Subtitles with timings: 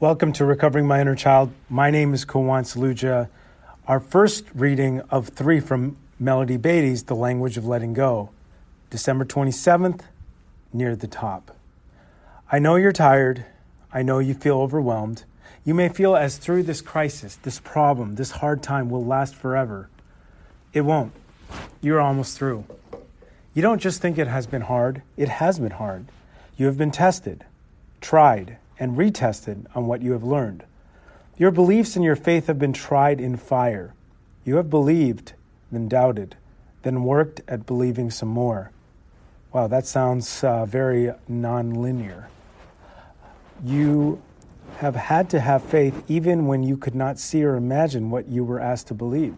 [0.00, 1.50] Welcome to Recovering My Inner Child.
[1.68, 3.28] My name is Kulwant Saluja.
[3.88, 8.30] Our first reading of three from Melody Beattie's The Language of Letting Go,
[8.90, 10.02] December 27th,
[10.72, 11.56] near the top.
[12.52, 13.44] I know you're tired.
[13.92, 15.24] I know you feel overwhelmed.
[15.64, 19.90] You may feel as through this crisis, this problem, this hard time will last forever.
[20.72, 21.12] It won't.
[21.80, 22.66] You're almost through.
[23.52, 26.06] You don't just think it has been hard, it has been hard.
[26.56, 27.44] You have been tested,
[28.00, 30.64] tried, and retested on what you have learned.
[31.36, 33.94] Your beliefs and your faith have been tried in fire.
[34.44, 35.34] You have believed,
[35.70, 36.36] then doubted,
[36.82, 38.70] then worked at believing some more.
[39.52, 42.26] Wow, that sounds uh, very nonlinear.
[43.64, 44.20] You
[44.78, 48.44] have had to have faith even when you could not see or imagine what you
[48.44, 49.36] were asked to believe.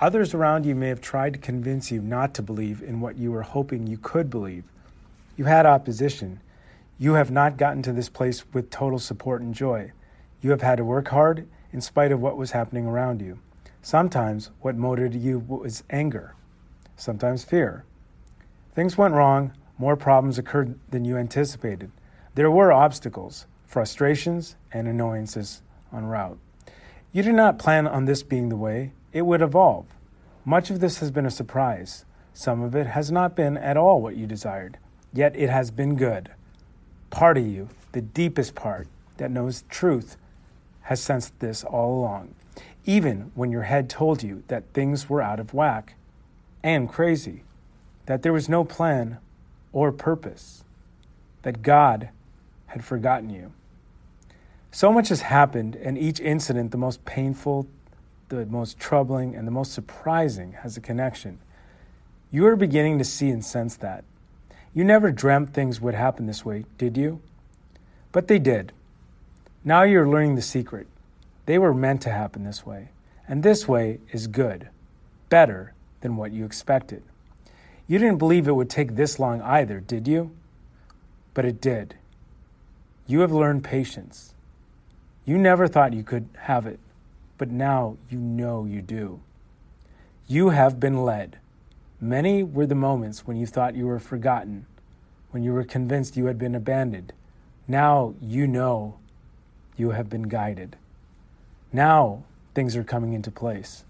[0.00, 3.32] Others around you may have tried to convince you not to believe in what you
[3.32, 4.64] were hoping you could believe.
[5.36, 6.40] You had opposition.
[7.00, 9.92] You have not gotten to this place with total support and joy.
[10.40, 13.38] You have had to work hard in spite of what was happening around you.
[13.82, 16.34] Sometimes what motivated you was anger,
[16.96, 17.84] sometimes fear.
[18.74, 21.92] Things went wrong, more problems occurred than you anticipated.
[22.34, 26.38] There were obstacles, frustrations, and annoyances en route.
[27.12, 29.86] You did not plan on this being the way, it would evolve.
[30.44, 32.04] Much of this has been a surprise.
[32.34, 34.78] Some of it has not been at all what you desired,
[35.12, 36.30] yet it has been good.
[37.10, 40.16] Part of you, the deepest part that knows truth,
[40.82, 42.34] has sensed this all along,
[42.84, 45.94] even when your head told you that things were out of whack
[46.62, 47.42] and crazy,
[48.06, 49.18] that there was no plan
[49.72, 50.64] or purpose,
[51.42, 52.08] that God
[52.66, 53.52] had forgotten you.
[54.70, 57.66] So much has happened, and each incident, the most painful,
[58.28, 61.38] the most troubling, and the most surprising, has a connection.
[62.30, 64.04] You are beginning to see and sense that.
[64.74, 67.20] You never dreamt things would happen this way, did you?
[68.12, 68.72] But they did.
[69.64, 70.86] Now you're learning the secret.
[71.46, 72.90] They were meant to happen this way,
[73.26, 74.68] and this way is good,
[75.28, 77.02] better than what you expected.
[77.86, 80.30] You didn't believe it would take this long either, did you?
[81.32, 81.96] But it did.
[83.06, 84.34] You have learned patience.
[85.24, 86.78] You never thought you could have it,
[87.38, 89.20] but now you know you do.
[90.26, 91.38] You have been led.
[92.00, 94.66] Many were the moments when you thought you were forgotten,
[95.30, 97.12] when you were convinced you had been abandoned.
[97.66, 98.98] Now you know
[99.76, 100.76] you have been guided.
[101.72, 103.84] Now things are coming into place.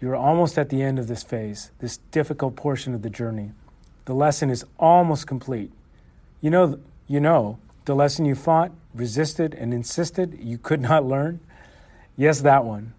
[0.00, 3.50] You're almost at the end of this phase, this difficult portion of the journey.
[4.04, 5.72] The lesson is almost complete.
[6.40, 6.78] You know,
[7.08, 11.40] you know the lesson you fought, resisted, and insisted you could not learn?
[12.16, 12.92] Yes, that one.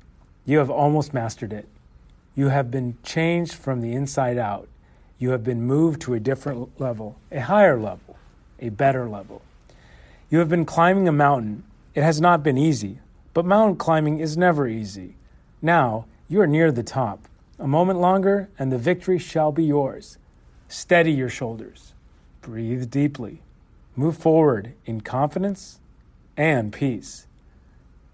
[0.46, 1.68] You have almost mastered it.
[2.40, 4.70] You have been changed from the inside out.
[5.18, 8.18] You have been moved to a different level, a higher level,
[8.60, 9.42] a better level.
[10.30, 11.66] You have been climbing a mountain.
[11.96, 13.00] It has not been easy,
[13.34, 15.18] but mountain climbing is never easy.
[15.62, 17.28] Now, you are near the top.
[17.60, 20.18] A moment longer, and the victory shall be yours.
[20.70, 21.92] Steady your shoulders.
[22.40, 23.42] Breathe deeply.
[23.98, 25.82] Move forward in confidence
[26.38, 27.28] and peace.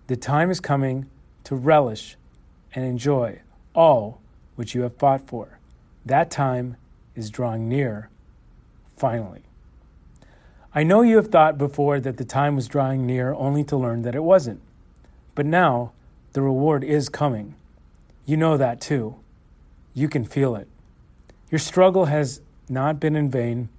[0.08, 1.06] The time is coming
[1.44, 2.18] to relish
[2.74, 3.42] and enjoy
[3.76, 4.22] all
[4.56, 5.60] which you have fought for.
[6.06, 6.78] That time
[7.16, 8.10] is drawing near,
[8.98, 9.44] finally.
[10.74, 14.02] I know you have thought before that the time was drawing near only to learn
[14.02, 14.62] that it wasn't.
[15.34, 15.94] But now
[16.34, 17.56] the reward is coming.
[18.26, 19.16] You know that too.
[19.94, 20.68] You can feel it.
[21.50, 23.70] Your struggle has not been in vain.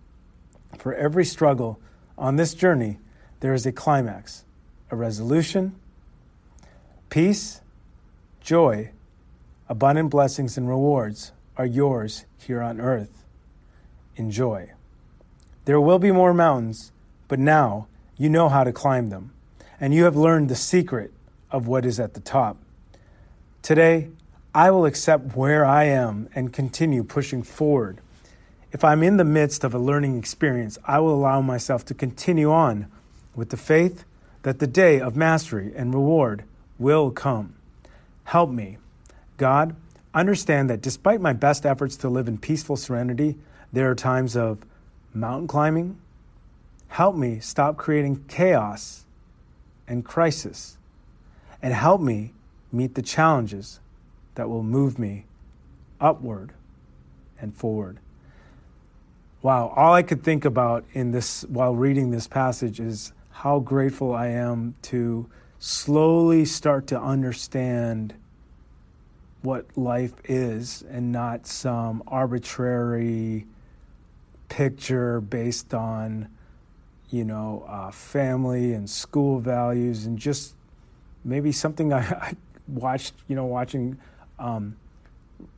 [0.79, 1.79] For every struggle,
[2.17, 2.99] on this journey,
[3.41, 4.45] there is a climax,
[4.91, 5.75] a resolution,
[7.11, 7.61] peace,
[8.41, 8.91] joy,
[9.69, 13.25] abundant blessings, and rewards are yours here on earth.
[14.17, 14.71] Enjoy.
[15.65, 16.93] There will be more mountains,
[17.29, 19.33] but now you know how to climb them,
[19.81, 21.13] and you have learned the secret
[21.51, 22.57] of what is at the top.
[23.63, 24.09] Today,
[24.55, 28.01] I will accept where I am and continue pushing forward
[28.77, 32.53] if I'm in the midst of a learning experience, I will allow myself to continue
[32.53, 32.89] on
[33.35, 34.05] with the faith
[34.43, 36.45] that the day of mastery and reward
[36.79, 37.55] will come.
[38.25, 38.77] Help me.
[39.37, 39.77] God,
[40.15, 43.37] understand that despite my best efforts to live in peaceful serenity,
[43.73, 44.65] there are times of
[45.13, 45.99] mountain climbing.
[46.89, 49.05] Help me stop creating chaos
[49.89, 50.79] and crisis,
[51.63, 52.33] and help me
[52.73, 53.81] meet the challenges
[54.35, 55.27] that will move me
[56.01, 56.53] upward
[57.41, 57.99] and forward.
[59.43, 64.15] Wow, all I could think about in this while reading this passage is how grateful
[64.15, 65.29] I am to
[65.59, 68.15] slowly start to understand
[69.47, 73.47] what life is and not some arbitrary
[74.49, 76.29] picture based on
[77.11, 80.55] you know, uh, family and school values, and just
[81.25, 83.99] maybe something I, I watched, you know, watching
[84.39, 84.77] um,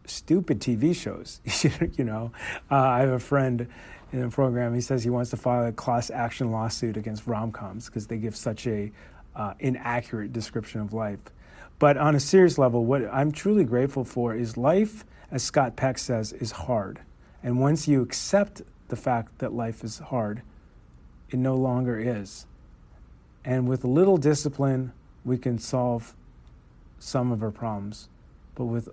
[0.05, 1.41] stupid TV shows.
[1.97, 2.33] you know,
[2.71, 3.67] uh, I have a friend
[4.13, 4.75] in the program.
[4.75, 8.19] He says he wants to file a class action lawsuit against rom coms because they
[8.19, 8.93] give such a
[9.39, 11.21] uh, inaccurate description of life.
[11.79, 15.97] But on a serious level, what I'm truly grateful for is life, as Scott Peck
[15.97, 17.01] says, is hard.
[17.43, 20.43] And once you accept the fact that life is hard,
[21.31, 22.47] it no longer is.
[23.45, 24.93] And with a little discipline,
[25.25, 26.15] we can solve
[26.99, 28.09] some of our problems.
[28.57, 28.89] But with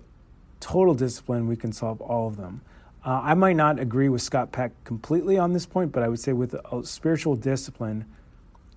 [0.60, 2.60] total discipline, we can solve all of them.
[3.04, 6.20] Uh, I might not agree with Scott Peck completely on this point, but I would
[6.20, 6.54] say with
[6.84, 8.04] spiritual discipline,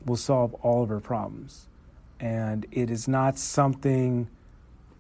[0.06, 1.68] we'll solve all of our problems.
[2.20, 4.28] And it is not something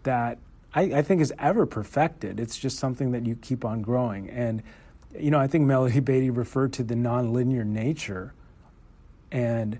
[0.03, 0.37] that
[0.73, 2.39] I, I think is ever perfected.
[2.39, 4.29] It's just something that you keep on growing.
[4.29, 4.63] And,
[5.17, 8.33] you know, I think Melody Beattie referred to the nonlinear nature.
[9.31, 9.79] And,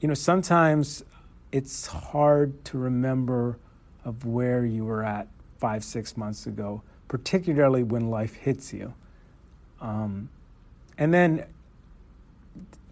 [0.00, 1.04] you know, sometimes
[1.52, 3.58] it's hard to remember
[4.04, 5.28] of where you were at
[5.58, 8.94] five, six months ago, particularly when life hits you.
[9.80, 10.30] Um,
[10.96, 11.44] and then,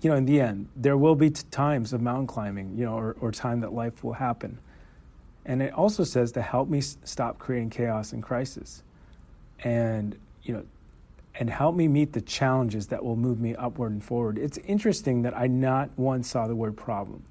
[0.00, 3.16] you know, in the end, there will be times of mountain climbing, you know, or,
[3.20, 4.58] or time that life will happen.
[5.44, 8.82] And it also says to help me stop creating chaos and crisis.
[9.64, 10.64] And, you know,
[11.34, 14.38] and help me meet the challenges that will move me upward and forward.
[14.38, 17.22] It's interesting that I not once saw the word problem.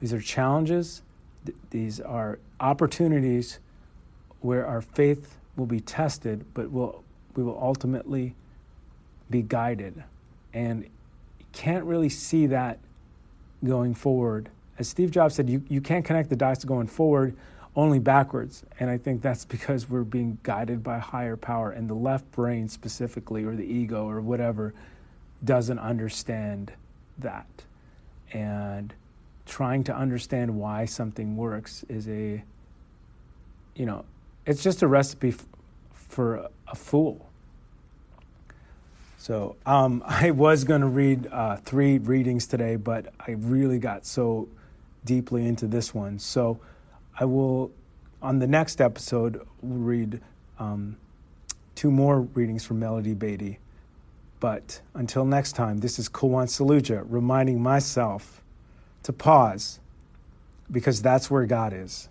[0.00, 1.02] These are challenges,
[1.44, 3.58] th- these are opportunities
[4.40, 7.04] where our faith will be tested, but will
[7.36, 8.34] we will ultimately
[9.30, 10.02] be guided.
[10.52, 10.86] And
[11.52, 12.78] can't really see that
[13.64, 14.48] going forward.
[14.78, 17.36] As Steve Jobs said, you, you can't connect the dots going forward,
[17.76, 18.64] only backwards.
[18.78, 22.68] And I think that's because we're being guided by higher power, and the left brain
[22.68, 24.74] specifically, or the ego, or whatever,
[25.44, 26.72] doesn't understand
[27.18, 27.46] that.
[28.32, 28.92] And
[29.46, 32.42] trying to understand why something works is a,
[33.74, 34.04] you know,
[34.46, 35.46] it's just a recipe f-
[35.92, 37.29] for a fool.
[39.20, 44.06] So um, I was going to read uh, three readings today, but I really got
[44.06, 44.48] so
[45.04, 46.18] deeply into this one.
[46.18, 46.58] So
[47.18, 47.70] I will,
[48.22, 50.22] on the next episode, read
[50.58, 50.96] um,
[51.74, 53.58] two more readings from Melody Beattie.
[54.40, 58.42] But until next time, this is Kulwant Saluja reminding myself
[59.02, 59.80] to pause
[60.70, 62.08] because that's where God is,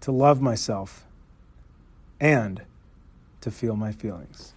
[0.00, 1.04] to love myself
[2.18, 2.62] and
[3.42, 4.54] to feel my feelings.